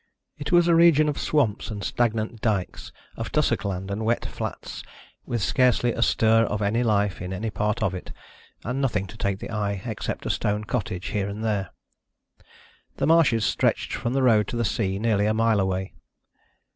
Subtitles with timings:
[0.39, 4.81] It was a region of swamps and stagnant dykes, of tussock land and wet flats,
[5.27, 8.11] with scarcely a stir of life in any part of it,
[8.63, 11.69] and nothing to take the eye except a stone cottage here and there.
[12.97, 15.93] The marshes stretched from the road to the sea, nearly a mile away.